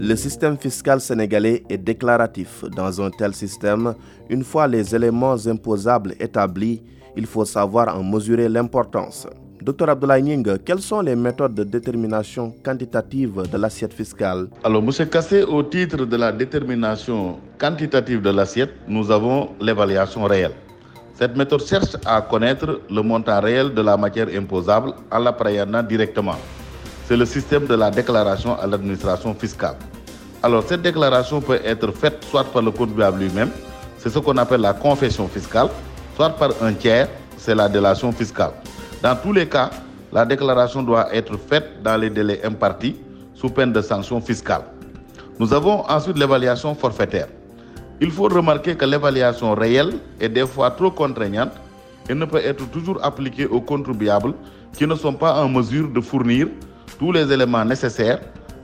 Le 0.00 0.14
système 0.14 0.58
fiscal 0.58 1.00
sénégalais 1.00 1.62
est 1.70 1.78
déclaratif. 1.78 2.64
Dans 2.76 3.00
un 3.00 3.10
tel 3.10 3.34
système, 3.34 3.94
une 4.28 4.44
fois 4.44 4.68
les 4.68 4.94
éléments 4.94 5.36
imposables 5.46 6.14
établis, 6.20 6.82
il 7.16 7.24
faut 7.24 7.46
savoir 7.46 7.98
en 7.98 8.02
mesurer 8.02 8.48
l'importance. 8.48 9.26
Docteur 9.62 9.88
Abdoulaye 9.88 10.22
Ning, 10.22 10.58
quelles 10.64 10.82
sont 10.82 11.00
les 11.00 11.16
méthodes 11.16 11.54
de 11.54 11.64
détermination 11.64 12.54
quantitative 12.62 13.42
de 13.50 13.56
l'assiette 13.56 13.94
fiscale? 13.94 14.48
Alors, 14.64 14.82
Monsieur 14.82 15.06
Cassé, 15.06 15.42
au 15.42 15.62
titre 15.62 16.04
de 16.04 16.16
la 16.16 16.30
détermination 16.30 17.38
quantitative 17.58 18.20
de 18.20 18.30
l'assiette, 18.30 18.74
nous 18.86 19.10
avons 19.10 19.48
l'évaluation 19.60 20.24
réelle. 20.24 20.52
Cette 21.18 21.36
méthode 21.36 21.66
cherche 21.66 21.96
à 22.06 22.20
connaître 22.22 22.80
le 22.88 23.02
montant 23.02 23.40
réel 23.40 23.74
de 23.74 23.82
la 23.82 23.96
matière 23.96 24.28
imposable 24.32 24.92
en 25.10 25.18
l'appréhendant 25.18 25.82
directement. 25.82 26.36
C'est 27.08 27.16
le 27.16 27.24
système 27.24 27.66
de 27.66 27.74
la 27.74 27.90
déclaration 27.90 28.56
à 28.56 28.68
l'administration 28.68 29.34
fiscale. 29.34 29.74
Alors, 30.44 30.62
cette 30.62 30.82
déclaration 30.82 31.40
peut 31.40 31.58
être 31.64 31.90
faite 31.90 32.24
soit 32.30 32.44
par 32.44 32.62
le 32.62 32.70
contribuable 32.70 33.18
lui-même, 33.18 33.50
c'est 33.98 34.10
ce 34.10 34.20
qu'on 34.20 34.36
appelle 34.36 34.60
la 34.60 34.74
confession 34.74 35.26
fiscale, 35.26 35.68
soit 36.14 36.30
par 36.30 36.50
un 36.62 36.72
tiers, 36.72 37.08
c'est 37.36 37.56
la 37.56 37.68
délation 37.68 38.12
fiscale. 38.12 38.52
Dans 39.02 39.16
tous 39.16 39.32
les 39.32 39.48
cas, 39.48 39.70
la 40.12 40.24
déclaration 40.24 40.84
doit 40.84 41.12
être 41.12 41.36
faite 41.36 41.82
dans 41.82 41.96
les 41.96 42.10
délais 42.10 42.40
impartis 42.44 42.94
sous 43.34 43.50
peine 43.50 43.72
de 43.72 43.82
sanctions 43.82 44.20
fiscales. 44.20 44.62
Nous 45.40 45.52
avons 45.52 45.84
ensuite 45.90 46.16
l'évaluation 46.16 46.76
forfaitaire. 46.76 47.26
Il 48.00 48.10
faut 48.10 48.28
remarquer 48.28 48.76
que 48.76 48.84
l'évaluation 48.84 49.54
réelle 49.54 49.94
est 50.20 50.28
des 50.28 50.46
fois 50.46 50.70
trop 50.70 50.90
contraignante 50.90 51.52
et 52.08 52.14
ne 52.14 52.24
peut 52.24 52.38
être 52.44 52.68
toujours 52.70 53.04
appliquée 53.04 53.46
aux 53.46 53.60
contribuables 53.60 54.34
qui 54.72 54.86
ne 54.86 54.94
sont 54.94 55.14
pas 55.14 55.42
en 55.42 55.48
mesure 55.48 55.88
de 55.88 56.00
fournir 56.00 56.48
tous 56.98 57.12
les 57.12 57.30
éléments 57.32 57.64
nécessaires 57.64 58.20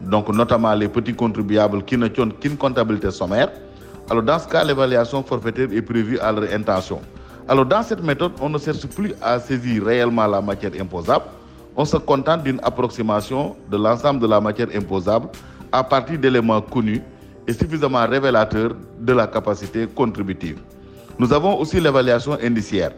donc 0.00 0.28
notamment 0.28 0.74
les 0.74 0.88
petits 0.88 1.14
contribuables 1.14 1.82
qui 1.84 1.96
ne 1.96 2.08
tiennent 2.08 2.32
qu'une 2.32 2.56
comptabilité 2.56 3.10
sommaire. 3.10 3.50
Alors 4.10 4.22
dans 4.22 4.38
ce 4.38 4.48
cas, 4.48 4.64
l'évaluation 4.64 5.22
forfaitaire 5.22 5.68
est 5.72 5.82
prévue 5.82 6.18
à 6.18 6.32
leur 6.32 6.50
intention. 6.52 7.00
Alors 7.48 7.66
dans 7.66 7.82
cette 7.82 8.02
méthode, 8.02 8.32
on 8.40 8.48
ne 8.48 8.58
cherche 8.58 8.86
plus 8.86 9.14
à 9.20 9.38
saisir 9.40 9.84
réellement 9.84 10.26
la 10.26 10.40
matière 10.40 10.72
imposable, 10.80 11.24
on 11.76 11.84
se 11.84 11.96
contente 11.96 12.42
d'une 12.42 12.60
approximation 12.62 13.56
de 13.70 13.76
l'ensemble 13.76 14.20
de 14.20 14.26
la 14.26 14.40
matière 14.40 14.68
imposable 14.74 15.28
à 15.72 15.82
partir 15.84 16.18
d'éléments 16.18 16.60
connus 16.60 17.02
et 17.48 17.54
suffisamment 17.54 18.06
révélateurs 18.06 18.72
de 19.00 19.12
la 19.14 19.26
capacité 19.26 19.86
contributive. 19.86 20.58
Nous 21.18 21.32
avons 21.32 21.58
aussi 21.58 21.80
l'évaluation 21.80 22.36
indiciaire. 22.42 22.92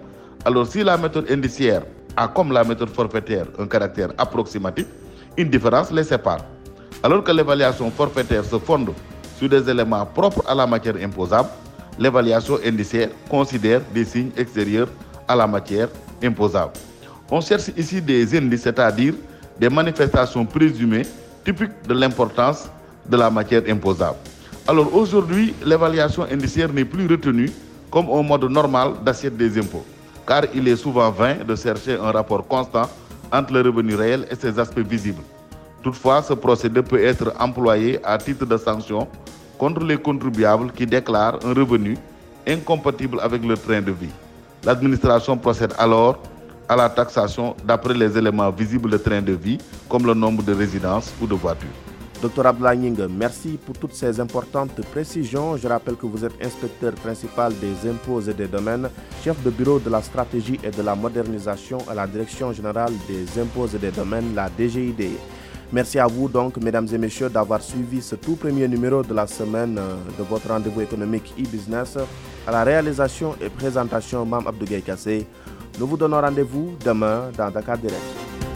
Alors 0.44 0.66
si 0.66 0.82
la 0.82 0.96
méthode 0.98 1.30
indiciaire 1.30 1.82
a 2.16 2.26
comme 2.26 2.52
la 2.52 2.64
méthode 2.64 2.90
forfaitaire 2.90 3.46
un 3.58 3.66
caractère 3.66 4.10
approximatif, 4.18 4.86
une 5.36 5.48
différence 5.48 5.92
les 5.92 6.02
sépare. 6.02 6.44
Alors 7.02 7.22
que 7.22 7.30
l'évaluation 7.30 7.90
forfaitaire 7.92 8.44
se 8.44 8.58
fonde 8.58 8.90
sur 9.38 9.48
des 9.48 9.70
éléments 9.70 10.04
propres 10.04 10.42
à 10.48 10.54
la 10.54 10.66
matière 10.66 10.96
imposable, 11.00 11.48
l'évaluation 11.98 12.58
indiciaire 12.66 13.08
considère 13.30 13.80
des 13.94 14.04
signes 14.04 14.32
extérieurs 14.36 14.88
à 15.28 15.36
la 15.36 15.46
matière 15.46 15.88
imposable. 16.22 16.72
On 17.30 17.40
cherche 17.40 17.70
ici 17.76 18.02
des 18.02 18.36
indices, 18.36 18.62
c'est-à-dire 18.62 19.14
des 19.60 19.70
manifestations 19.70 20.44
présumées 20.44 21.06
typiques 21.44 21.86
de 21.86 21.94
l'importance 21.94 22.68
de 23.08 23.16
la 23.16 23.30
matière 23.30 23.62
imposable. 23.68 24.16
Alors 24.68 24.94
aujourd'hui, 24.94 25.54
l'évaluation 25.64 26.24
indiciaire 26.30 26.72
n'est 26.72 26.84
plus 26.84 27.06
retenue 27.06 27.50
comme 27.90 28.08
un 28.10 28.22
mode 28.22 28.44
normal 28.44 28.92
d'assiette 29.04 29.36
des 29.36 29.58
impôts, 29.58 29.84
car 30.26 30.42
il 30.54 30.68
est 30.68 30.76
souvent 30.76 31.10
vain 31.10 31.36
de 31.46 31.56
chercher 31.56 31.94
un 31.94 32.12
rapport 32.12 32.46
constant 32.46 32.88
entre 33.32 33.52
le 33.52 33.62
revenu 33.62 33.94
réel 33.94 34.26
et 34.30 34.34
ses 34.36 34.58
aspects 34.58 34.78
visibles. 34.86 35.22
Toutefois, 35.82 36.22
ce 36.22 36.34
procédé 36.34 36.82
peut 36.82 37.02
être 37.02 37.32
employé 37.40 37.98
à 38.04 38.18
titre 38.18 38.44
de 38.46 38.56
sanction 38.56 39.08
contre 39.58 39.82
les 39.82 39.96
contribuables 39.96 40.70
qui 40.72 40.86
déclarent 40.86 41.38
un 41.44 41.54
revenu 41.54 41.96
incompatible 42.46 43.18
avec 43.20 43.44
leur 43.44 43.60
train 43.60 43.80
de 43.80 43.92
vie. 43.92 44.08
L'administration 44.64 45.36
procède 45.36 45.74
alors 45.78 46.18
à 46.68 46.76
la 46.76 46.88
taxation 46.88 47.56
d'après 47.64 47.94
les 47.94 48.16
éléments 48.16 48.50
visibles 48.50 48.90
de 48.90 48.98
train 48.98 49.20
de 49.22 49.32
vie, 49.32 49.58
comme 49.88 50.06
le 50.06 50.14
nombre 50.14 50.42
de 50.42 50.52
résidences 50.54 51.12
ou 51.20 51.26
de 51.26 51.34
voitures. 51.34 51.89
Docteur 52.22 52.46
Ablaning, 52.48 52.98
merci 53.08 53.58
pour 53.64 53.78
toutes 53.78 53.94
ces 53.94 54.20
importantes 54.20 54.78
précisions. 54.92 55.56
Je 55.56 55.66
rappelle 55.66 55.96
que 55.96 56.04
vous 56.04 56.22
êtes 56.22 56.34
inspecteur 56.44 56.92
principal 56.92 57.50
des 57.58 57.88
impôts 57.88 58.20
et 58.20 58.34
des 58.34 58.46
domaines, 58.46 58.90
chef 59.24 59.42
de 59.42 59.48
bureau 59.48 59.78
de 59.78 59.88
la 59.88 60.02
stratégie 60.02 60.60
et 60.62 60.70
de 60.70 60.82
la 60.82 60.94
modernisation 60.94 61.78
à 61.88 61.94
la 61.94 62.06
Direction 62.06 62.52
générale 62.52 62.92
des 63.08 63.40
impôts 63.40 63.68
et 63.68 63.78
des 63.78 63.90
domaines, 63.90 64.34
la 64.34 64.50
DGID. 64.50 65.12
Merci 65.72 65.98
à 65.98 66.06
vous 66.06 66.28
donc, 66.28 66.58
mesdames 66.58 66.88
et 66.92 66.98
messieurs, 66.98 67.30
d'avoir 67.30 67.62
suivi 67.62 68.02
ce 68.02 68.16
tout 68.16 68.36
premier 68.36 68.68
numéro 68.68 69.02
de 69.02 69.14
la 69.14 69.26
semaine 69.26 69.78
euh, 69.78 69.94
de 70.18 70.22
votre 70.24 70.48
rendez-vous 70.48 70.82
économique 70.82 71.32
e-business. 71.38 71.96
À 72.46 72.50
la 72.50 72.64
réalisation 72.64 73.34
et 73.40 73.48
présentation, 73.48 74.26
Mme 74.26 74.46
Abdougaï 74.46 74.82
Kassé. 74.82 75.26
Nous 75.78 75.86
vous 75.86 75.96
donnons 75.96 76.20
rendez-vous 76.20 76.76
demain 76.84 77.30
dans 77.38 77.50
Dakar 77.50 77.78
Direct. 77.78 78.49